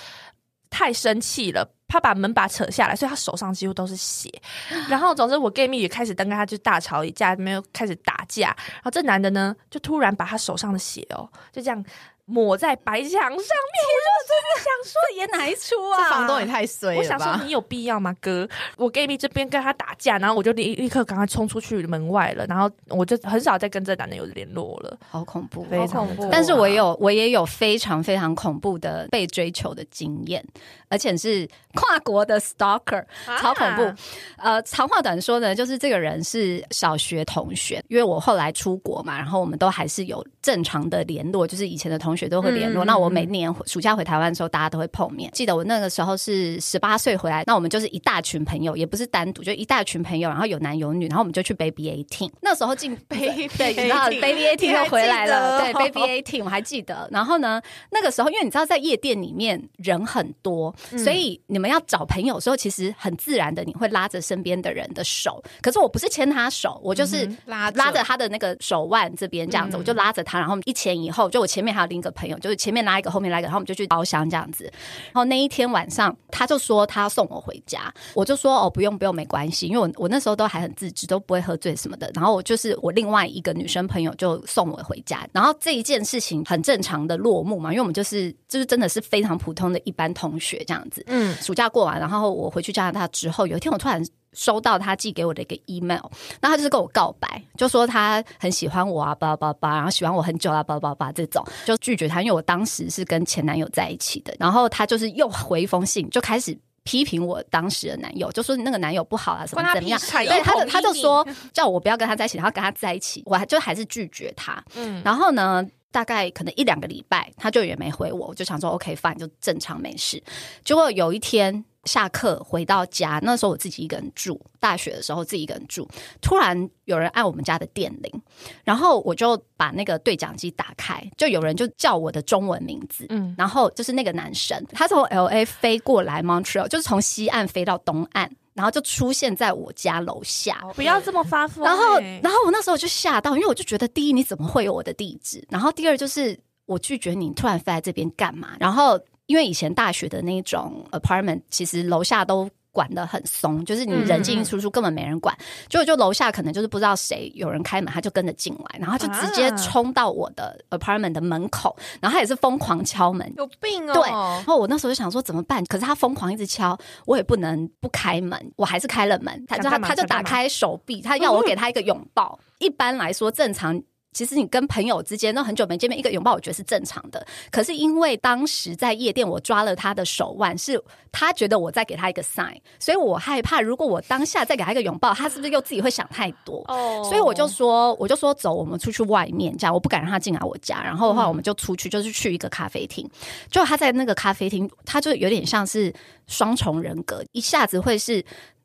[0.70, 4.30] 太生气了，他把门把扯下来，所以他手上几乎都是血。
[4.90, 8.48] 然后总之，我 gay 蜜也开始跟他就大吵一架，没有开始打架。
[8.48, 11.84] 然后这男的呢，就突然把他手上的血哦，就这样。
[12.32, 15.98] 抹在白墙上面，我就真的想说演哪一出啊？
[15.98, 18.48] 这房东也太衰了我想说你有必要吗，哥？
[18.78, 24.98] 我 gay 蜜这边跟他打架，然后我就立立刻赶快冲出去门外了，然后我就很少再跟这男的有联络了。
[25.10, 26.30] 好恐怖，非常恐怖。
[26.32, 30.41] 但是我有，我也有非常非常恐怖的被追求的经验，
[30.88, 33.04] 而且是跨国的 stalker，
[33.41, 33.94] 超恐怖。
[34.38, 42.21] 呃，长话短说呢，就是这个人是小学同学，因为我后来出国嘛，然后我们都还是有正常的联络，就是以前的同学。
[42.22, 42.86] 学都会联络。
[42.86, 45.30] 那我每年暑假回台湾的时候，大家都会碰面。
[45.34, 52.32] 记得我那个时候是十八岁回来，那我们就是一大群朋友，也不是单独，就一大群朋友，然后有男有女，然后我们就去 Baby Eighteen。
[52.42, 57.10] 那时候进 Baby 对，你知道 Baby Eighteen 又回来了，对 Baby Eighteen 我还记得。
[57.12, 65.44] 然后呢，那个时候因为你知道在夜店里面人很多，所以你们要找朋友的时候，其实很自然的你会拉着身边的人的手。
[65.62, 74.64] 可是我不是牵他手，我就是拉拉着他的那个手腕这边这样子，我就拉着他，然后一前一后，就我前面还有另一个朋友，就是前面拉一个，后面拉一个，然后我们就去包厢这样子。
[74.64, 82.12] 然后那一天晚上，他就说他要送我回家，我就说哦不用不用没关系，因为我我那时候都还很自知，都不会喝醉什么的。
[82.16, 91.04] 然后我就是我另外一个女生朋友就送我回家，然后这一件事情很正常的落幕嘛，因为我们就是就是真的是非常普通的一般同学这样子。
[91.08, 94.04] 嗯，暑假过完，然后我回去加拿大之后，有一天我突然。
[94.34, 96.06] 收到他寄给我的一个 email，
[96.39, 104.34] 那他就是跟我告白，就说他很喜欢我啊，叭叭叭，然后喜欢我很久啊，叭叭叭，这种就拒绝他，因为我当时是跟前男友在一起的。
[104.39, 110.00] 然后他就是又回一封信，就开始批评我当时的男友，就说那个男友不好啊，什么怎么样？
[110.00, 114.63] 对，他就他就说叫我不要跟他在一起，然后跟他在一起，我还就还是拒绝他。
[114.76, 120.24] 嗯，然后呢，大概可能一两个礼拜，他就也没回我，我就想说 OK fine，就正常没事。
[120.63, 121.65] 结果有一天。
[121.86, 124.39] 下课回到家，那时候我自己一个人住。
[124.60, 125.88] 大学的时候自己一个人住，
[126.22, 128.22] 突然有人按我们家的电铃，
[128.63, 140.62] 然后我就把那个对讲机打开，就有人就叫我的中文名字，嗯，然后就是那个男生，他从 L A 飞过来 Montreal，就是从西岸飞到东岸，然后就出现在我家楼下。
[140.76, 141.65] 不要这么发疯。
[141.65, 145.44] 然后，然后我那时候就吓到，因为我就觉得，第一你怎么会有我的地址？
[145.50, 148.50] 然后第二就是我拒绝你，突然飞来这边干嘛？
[148.60, 149.00] 然后。
[149.28, 155.38] 因为以前大学的那种 apartment，其实楼下都管得很松，就是你人进进出出根本没人管。
[155.70, 163.94] 就就楼下可能就是不知道谁有人开门，他就跟着进来，然后就直接冲到我的 apartment 的门口，然后他也是疯狂敲门，有病哦。
[163.94, 165.64] 对，然后我那时候就想说怎么办？
[165.66, 169.46] 可是他疯狂一直敲，我也不能不开门，我还是开了门。
[169.48, 172.40] 他就他他就打开手臂，他要我给他一个拥抱。
[172.60, 173.82] 一般来说正常。
[174.13, 177.26] 其实你跟朋友之间都很久没见面，一个拥抱我觉得是正常的。
[177.50, 186.63] 可是因为当时在夜店，我抓了他的手腕，是他觉得我在给他一个 sign，所以我害怕如果我当下再给他一个拥抱，他是不是又自己会想太多？
[186.67, 190.84] 哦，所以我就说，我就说走，我们出去外面，这样我不敢让他进来我家。
[190.84, 193.10] 然后的话，我们就出去，就是去一个咖啡厅。
[193.50, 195.93] 就他在那个咖啡厅，他就有点像是
[196.28, 198.24] 双重人格，一下子会是。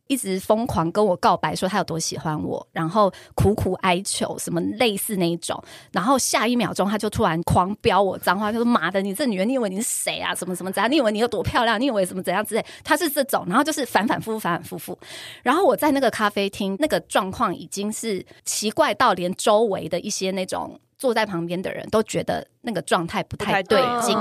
[0.08, 10.34] 一直疯狂跟我告白，说他有多喜欢我，然后苦苦哀求，什么类似那一种，然后下一秒钟他就突然狂飙我脏话，就说妈的，你这女人，你以为你是谁啊？
[10.34, 10.90] 什么什么怎样？
[10.90, 11.80] 你以为你有多漂亮？
[11.80, 12.64] 你以为什么怎样之类？
[12.84, 14.98] 他是这种，然后就是反反复复，反反复复。
[15.42, 20.80] 然后我在那个咖啡厅，那个状况已经是奇怪到连周围的一些那种。
[20.98, 24.16] 坐在旁边的人都觉得那个状态不太对劲，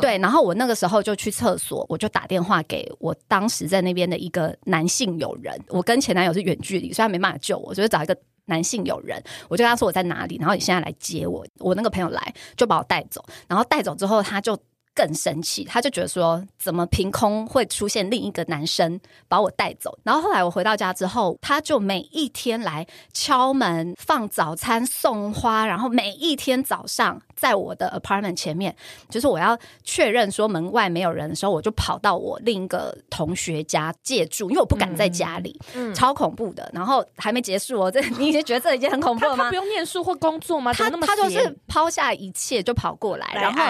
[0.00, 0.18] 对。
[0.18, 5.58] 然后我那个时候就去厕所，我就打电话给我当时在那边的一个男性友人。
[5.68, 11.46] 我跟前男友是远距离，所以他没办法救我，所以找一个男性友人，我就跟他说我在哪里，然后你现在来接我。
[11.58, 14.58] 我那个朋友来就把我带走，然后带走之后他就。
[14.98, 19.96] 更生气，他就觉得说，怎么凭空会出现另一个男生把我带走？
[20.02, 28.74] 然后后来我回到家之后，他就每一天来敲门、放早餐、送花，然后每一天早上在我的 apartment 前面，
[29.08, 36.68] 就是我要确认说门外没有人的时候，我就跑到我另一个同学家借住，因为我不敢在家里，嗯超恐怖的。
[36.74, 39.44] 然后还没结束哦，这 你已经觉得这已经很恐怖了吗？
[39.44, 40.72] 他不用念书或工作吗？
[40.74, 43.62] 他他就是抛下一切就跑过来，然后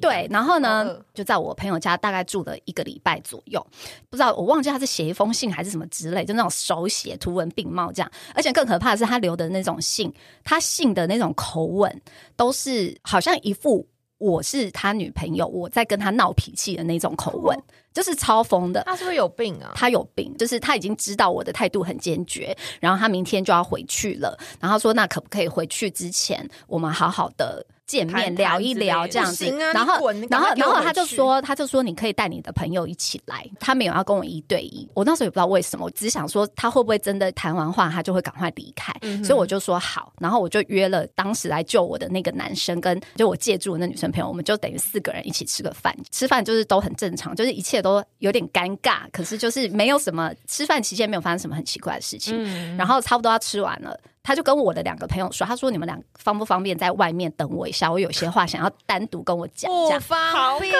[0.00, 0.96] 对，然后呢？
[1.14, 3.64] 就在我朋友家，大概住了一个礼拜左右，
[4.10, 8.10] 不知道我忘记他是写一封信还是什么之类，就那种手写图文并茂这样。
[8.34, 12.02] 而且更可怕的是，他留的那种信，他信的那种口吻，
[12.34, 13.86] 都是好像一副
[14.18, 17.56] 我是他女朋友，我在跟他闹脾气的那种口吻，
[17.92, 18.82] 就是超疯的。
[18.86, 19.70] 他是不是有病啊？
[19.76, 27.64] 他有病，就是他已经知道我的态度很坚决，然后他明天就要回去了，然后说那可不可以回去之前，我们好好的。
[27.86, 34.88] 见面聊一聊这样子，然后然后然后他就说，他就说你可以带你的朋友一起来，他没有要跟我一对一。
[34.94, 38.92] 我那时候也不知道为什么，我只想说他会不会真的谈完话，他就会赶快离开，
[39.22, 45.94] 所以我就说好，然后我就约了当时来救我的那个男生，跟就我借住的那女生朋友，我们就等于四个人一起吃个饭。
[46.10, 52.34] 吃饭就是都很正常，就是一切都有点尴尬，可是就是没有什么吃饭期间没有发生什么很奇怪的事情。
[52.76, 53.98] 然后差不多要吃完了。
[54.24, 57.92] 他就跟我的两个朋友说：“他说你们俩方不方便在外面等我一下？
[57.92, 60.72] 我有些话想要单独跟我讲。”不方便，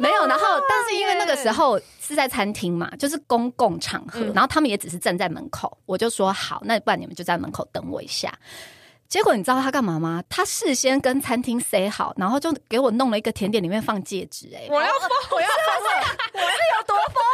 [0.00, 0.26] 没有。
[0.26, 5.78] 然后，但是因为那个时候是在餐厅嘛，就是公共场合，然后他们也只是站在门口。
[5.86, 8.36] 我就说好，那不然你们就在门口等我一下。
[9.08, 10.22] 结果你知道他干嘛吗？
[10.28, 15.56] 他事先跟餐厅 say 好，然后就给我弄了一个甜点，里面放戒指、哎，我要疯，我要疯
[15.86, 16.16] 了！
[16.34, 16.44] 我是
[16.76, 17.22] 有多疯？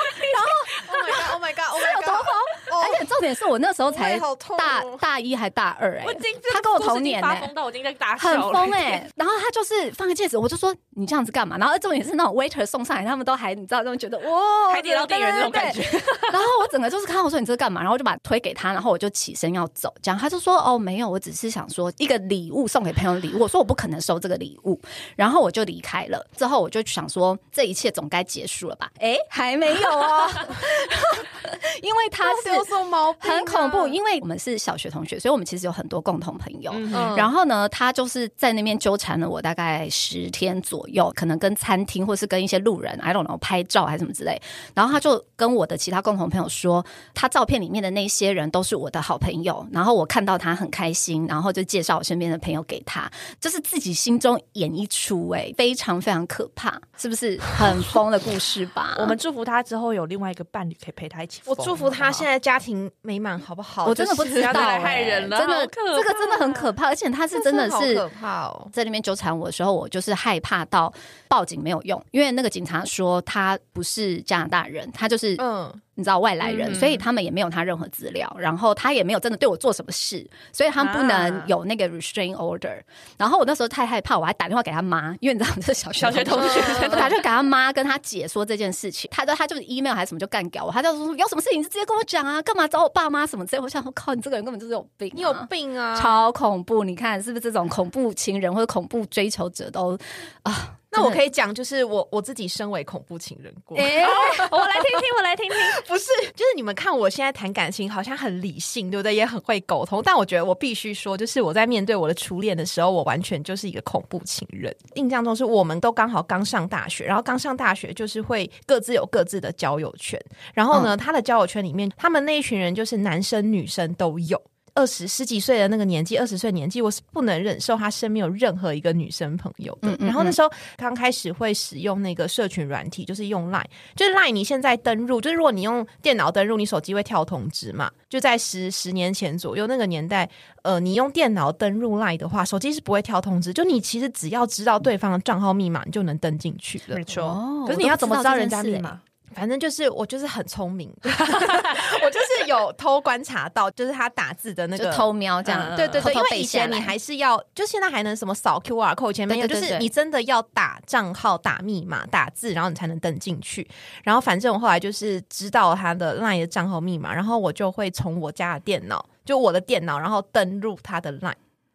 [0.86, 1.32] Oh my god!
[1.32, 1.68] Oh my god!
[1.72, 2.24] Oh 是有 my 多 god!
[2.24, 2.32] 疯？
[2.80, 4.18] 而且重点是我那时候才
[4.58, 6.04] 大大一还大二、哎
[6.52, 11.56] 他跟我同年发哎、疯到我已经在大很疯哎、然后他就是放个戒指，我就说你这样子干嘛？
[11.58, 15.82] 然后重点是那种 waiter 送上来，他们都还你知道，他们觉得哇，海底捞店员那种感觉
[16.32, 17.80] 然后我整个就是看我说你这是干嘛？
[17.80, 23.40] 然后我就把推给他，然后我就起身要走，这样他就说哦没有，我只是想说一个礼物送给朋友礼物。
[23.40, 24.80] 我说我不可能收这个礼物，
[25.16, 26.24] 然后我就离开了。
[26.36, 28.90] 之后我就想说这一切总该结束了吧？
[29.00, 30.28] 哎，还没有哦，
[31.82, 36.72] 因为他是有什么毛病啊很恐怖，因为我们是小学同学，所以我们其实有很多共同朋友。
[37.16, 44.40] 然后呢，他就是在那边纠缠了我大概十天左右，可能跟餐厅或是跟一些路人，I don't know 拍照还是什么之类。
[44.74, 49.66] 然后他就跟我的其他共同朋友说，他照片里面的那些人都是我的好朋友。
[49.72, 58.96] 然后我看到他很开心，然后就介绍我身边的朋友给他，就是自己心中演一出、哎，非常非常可怕，是不是很疯的故事吧？
[58.98, 61.40] 我们祝福他之后有另外一个伴侣可以陪他一起。
[61.46, 63.84] 我祝福他现在在家庭美满，好不好？
[63.84, 68.66] 我真的不知道、害人了真的这个真的很可怕，而且他是真的是可怕哦。
[68.72, 70.90] 在那边纠缠我的时候，我就是害怕到
[71.28, 82.82] 报警没有用，因为那个警察说他不是加拿大人，他就是、嗯，你知道外来人，嗯所以他们也没有他任何资料，然后他也没有真的对我做什么事，所以他们不能有那个 restrain order。
[83.16, 93.62] 然后我那时候太害怕，我还打电话给他妈，因为你知道我是小学小学同学我打电话给他妈，跟他姐说这件事情，他就他就是 email 还是什么就干掉我，他就说有什么事情你就直接跟我讲啊，干嘛找我爸妈什么之类。
[93.62, 95.94] 我想我靠，你这个人根本就是有病啊、你有病啊！
[95.96, 96.84] 超恐怖！
[96.84, 99.98] 你看是不是这种恐怖情人或者恐怖追求者都
[100.42, 100.76] 啊？
[100.94, 104.04] 那我可以以讲，就是我我自己身为恐怖情人过，哎，
[104.50, 105.58] 我来听听，我来听听。
[105.88, 109.14] 不是，就是你们看我现在谈感情好像很理性，对不对？
[109.14, 114.74] 也很会沟通，但我觉得我必须说，就是我在面对我的初恋的时候，我完全就是一个恐怖情人。
[114.94, 120.20] 印象中是我们都刚好刚上大学，然后刚上大学就是会各自有各自的交友圈，
[120.52, 124.40] 然后呢，他的交友圈里面，他们那一群人就是男生女生都有。
[124.74, 129.90] 二十十几岁的那个年纪，二十岁年纪，我是不能忍受他身边有任何一个女生朋友的。
[129.92, 137.90] 嗯嗯然后那时候刚开始会使用那个社群软体，就是用 Line，就是 Line，你现在登入，就是如果你用电脑登入，你手机会跳通知嘛？
[138.08, 140.28] 就在十十年前左右那个年代，
[140.62, 147.04] 呃，你用电脑登入 Line 的话，手机是不会跳通知，就你其实只要知道对方的账号密码，你就能登进去了没。
[147.04, 149.00] 错哦，可是你要怎么知道人家密码？
[149.34, 163.68] 反正就是我就是很聪明，我就是有偷观察到，就是他打字的那个偷瞄这样，嗯对对对，因为以前你还是要，就现在还能什么扫 QR code，前面有，对对对对就是你真的要打账号、打密码、打字，然后你才能登进去。
[164.02, 171.34] 然后反正我后来就是知道他的 LINE 的账号密码，然后我就会从我家的电脑，就我的电脑，然后登入他的 LINE。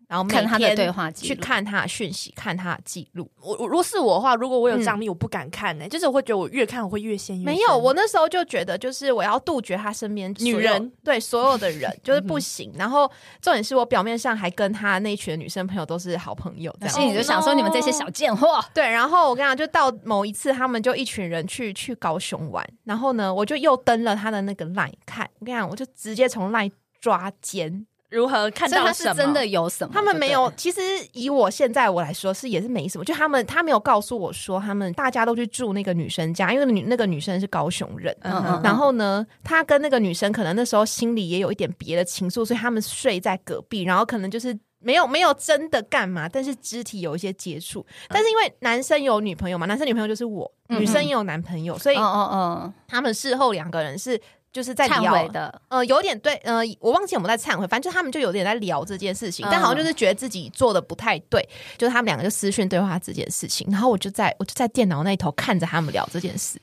[0.09, 3.29] 然后每看他的天对话记录去看他的讯息，看他的记录。
[3.39, 7.53] 我我如果是我的话，如果我有账密，我不敢看呢、就是我会觉得我越看我会越陷越深。
[7.53, 12.73] 没有，我那时候就觉得，就是我要杜绝他身边女人，对所有的人就是不行。
[12.75, 13.07] 然后
[13.39, 27.85] 重点是我表面上还跟他那一群女生朋友都是好朋友，这样心里就想说你们这些小贱货，对，然后我跟你讲，就到某一次，他们就一群人去去高雄玩，然后呢，我就又登了他的那个 line 看，我跟你讲，我就直接从 line 抓奸。
[28.09, 28.87] 如何看到什么？
[28.87, 29.91] 他是真的有什么？
[29.93, 30.81] 他们没有，其实
[31.13, 38.15] 以我现在我来说是也是没什么，就他们他没有告诉我说他们大家都去住那个女生家，因为女那个女生是高雄人。
[38.21, 47.85] 嗯嗯然后呢，他跟那个女生可能那时候心里也有一点别的情愫，所以他们睡在隔壁，然后可能就是没有没有真的干嘛，但是肢体有一些接触。
[48.07, 54.19] 但是因为男生有女朋友嘛，男生女朋友就是我，嗯女生也有男朋友，所以嗯嗯嗯，他们事后两个人是
[54.51, 66.59] 就是在聊的，呃，有点对，呃，我忘记我们在忏悔，反正就他们就有点在聊这件事情，嗯但好像就是觉得自己做的不太对，就是他们两个就私讯对话这件事情，然后我就在我就在电脑那一头看着他们聊这件事，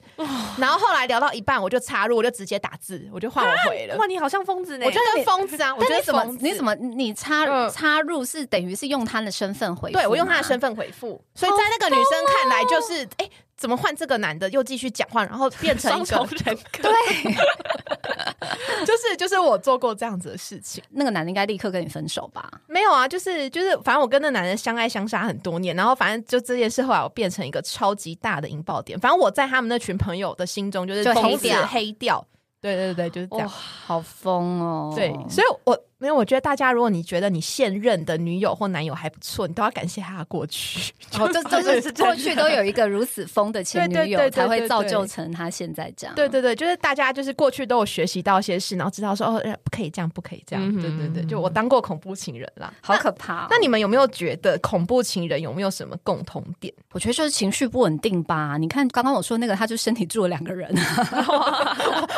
[0.58, 4.86] 然后后来聊到一半，我就插入，我就直接打字，我就换我回了，哇，你好像疯子呢！
[4.86, 9.96] 我觉得疯子啊，我觉得怎么你怎么你插嗯插入是等于是用他的身份回复？
[9.96, 17.32] 对我用他的身份回复，所以在那个女生看来就是，哎、怎么换这个男的又继续讲话，然后变成 双重人格，对，
[18.84, 20.82] 就是就是我做过这样子的事情。
[20.90, 22.50] 那个男的应该立刻跟你分手吧？
[22.66, 28.98] 没有啊，就是就是，反正我跟那男人相爱相杀很多年，然后反正就这件事后来我变成一个超级大的引爆点。
[28.98, 32.26] 反正我在他们那群朋友的心中就是就黑从此掉黑掉。
[32.60, 33.48] 对对对，就是这样。
[33.48, 34.92] 好疯哦！
[34.96, 40.92] 对，所以我没有，我觉得大家，如果你觉得你现任的女友或男友还不错，你都要感谢他的过去。
[41.18, 46.14] 哦，这这是过去都有一个如此疯的前女友，才会造就成他现在这样。
[46.14, 50.72] 对对对，就是大家就是过去都有学习到一些事，然后知道说哦，呃不可以这样，不可以这样。
[50.74, 52.72] 对对对，就我当过恐怖情人啦。
[52.82, 53.46] 好可怕、哦。
[53.48, 56.72] 那你们有没有觉得恐怖情人有没有什么共同点？
[56.92, 58.58] 我觉得就是情绪不稳定吧。
[58.58, 60.70] 你看刚刚我说那个，他就身体住了两个人。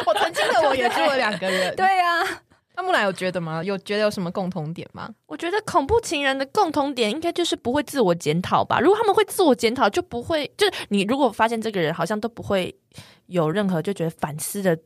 [0.05, 1.75] 我曾经的我也住了两个人。
[1.77, 2.25] 对啊，
[2.79, 3.61] 那木兰有觉得吗？
[3.65, 5.13] 有觉得有什么共同点吗？
[5.27, 8.79] 我觉得恐怖情人的共同点应该就是不会自我检讨吧。
[8.79, 12.73] 如果他们会自我检讨，就不会就是你如果发现这个人好像都不会
[13.27, 14.79] 有任何就觉得反思的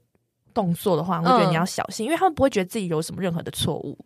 [0.55, 3.99] 动作的话，我觉得你要小心，因为他们不会觉得自己有什么任何的错误。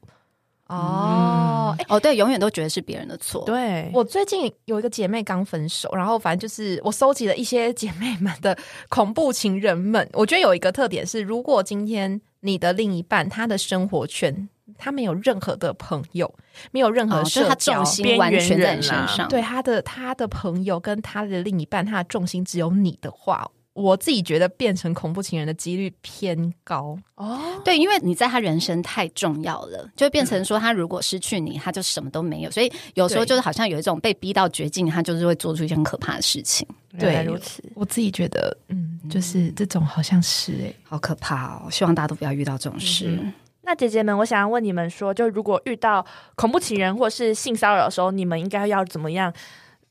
[0.67, 3.45] 哦，哎、哦，对，永远都觉得是别人的错。
[3.45, 8.59] 对，我最近有一个姐妹刚分手，然后反正就是我搜集了一些姐妹们的
[8.89, 10.11] 恐怖情人们。
[10.13, 16.35] 我觉得有一个特点是，如果今天你的另一半他的生活圈他没有任何的朋友，
[16.71, 19.29] 没有任何社交，重心完全在你身上。
[19.29, 26.99] 对他的他的朋友跟他的另一半，他的重心只有你的话，我自己觉得变成恐怖情人的几率偏高。
[27.17, 32.51] 哦，对，因为你在他人生太重要了，就变成说他如果失去你，他就什么都没有。
[32.51, 37.63] 所以有时候就是好像有一种被逼到绝境，他就是会做出一些很可怕的事情，原来对如此。
[37.75, 41.71] 我自己觉得，嗯，就是这种好像是哎、好可怕哦！
[41.71, 43.19] 希望大家都不要遇到这种事。
[43.21, 43.33] 嗯
[43.69, 46.07] 那姐姐们，我想要问你们说，就如果遇到
[46.37, 49.33] 恐怖情人或是性骚扰的时候，你们应该要怎么样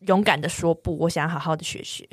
[0.07, 0.97] 勇敢的说不？
[0.97, 2.07] 我想要好好的学学。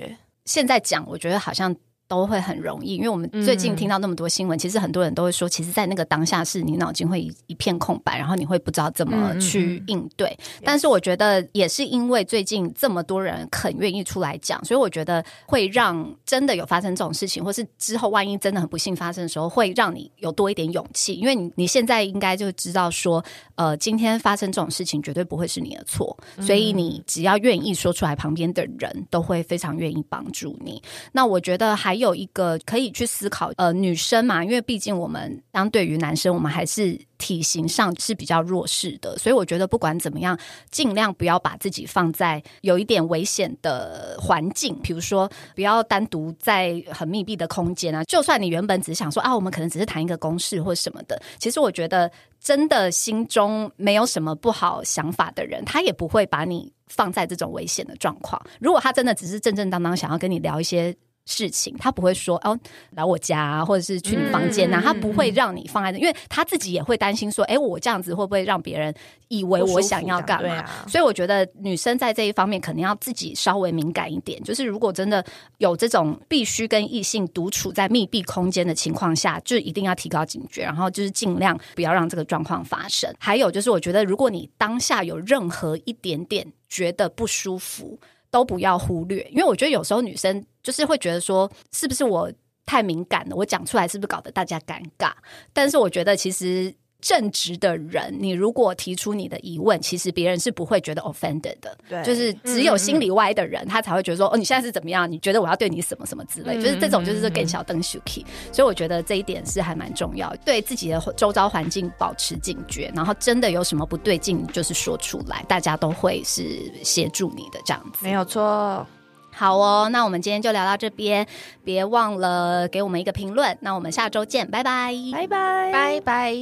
[0.45, 1.75] 现在讲，我觉得好像。
[2.13, 10.39] 都会很容易，因为我们最近听到那么多新闻，其实很多人都会说，其实，在那个当下是你脑筋会一一片空白，然后你会不知道怎么去应对。
[10.63, 30.83] 但是我觉得也是因为最近这么多人肯愿意出来讲，所以我觉得会让真的有发生这种事情，或是之后万一真的很不幸发生的时候，会让你有多一点勇气，因为你你现在应该就知道说，呃，今天发生这种事情绝对不会是你的错，所以你只要愿意说出来，旁边的人都会非常愿意帮助你。
[31.13, 40.39] 那我觉得还有一个可以去思考，呃，女生嘛，因为毕竟我们相对于男生，我们还是体型上是比较弱势的，所以我觉得不管怎么样，
[40.71, 48.05] 尽量不要把自己放在有一点危险的环境，比如说不要单独在很密闭的空间啊。
[48.05, 58.41] 就算你原本只想说啊，我们可能只是谈一个公事或什么的，其实我觉得真的心中没有什么不好想法的人，他也不会把你放在这种危险的状况。
[58.61, 60.95] 如果他真的只是正正当当想要跟你聊一些。
[61.25, 62.59] 事情，他不会说哦
[62.91, 68.93] 来我家、啊，或者是去你房间呐、啊，嗯他不会让你放在那，因为他自己也会担心说，哎，我这样子会不会让别人
[69.29, 70.55] 以为我想要干嘛？
[70.57, 75.25] 啊，所以我觉得女生在这一方面可能要自己稍微敏感一点，就是如果真的
[75.59, 83.13] 有这种必须跟异性独处在密闭空间的情况下，就一定要提高警觉，然后就是尽量不要让这个状况发生。
[83.19, 87.99] 还有就是，我觉得如果你当下有任何一点点觉得不舒服，
[88.31, 92.31] 都不要忽略，因为我觉得有时候女生就是会觉得说，是不是我
[92.67, 95.13] 太敏感了，我讲出来是不是搞得大家尴尬？
[95.53, 96.75] 但是我觉得其实。
[97.05, 101.77] 正直的人，你如果提出你的疑问，其实别人是不会觉得 offended 的。
[101.89, 105.11] 对就是只有心里歪的人，他才会觉得说，哦，你现在是怎么样？
[105.11, 108.25] 你觉得我要对你什么什么之类，就是这种就是更小灯 shuki。
[108.53, 118.05] 所以我觉得这一点是还蛮重要，对自己的周遭环境保持警觉，然后真的有什么不对劲，就是说出来，大家都会是协助你的这样子。
[118.05, 118.87] 没有错。
[119.35, 121.27] 好哦，那我们今天就聊到这边，
[121.65, 123.57] 别忘了给我们一个评论。
[123.61, 126.37] 那我们下周见，拜拜，拜拜，拜拜。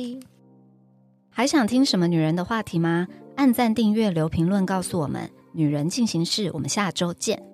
[1.31, 3.07] 还想听什么女人的话题吗？
[3.37, 5.31] 按赞、订阅、留评论，告诉我们。
[5.53, 7.50] 女人进行式，我们下周见。